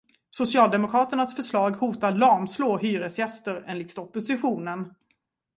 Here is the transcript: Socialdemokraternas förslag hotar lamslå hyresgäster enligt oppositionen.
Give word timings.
Socialdemokraternas 0.31 1.35
förslag 1.35 1.71
hotar 1.71 2.11
lamslå 2.15 2.77
hyresgäster 2.77 3.63
enligt 3.67 3.97
oppositionen. 3.97 4.93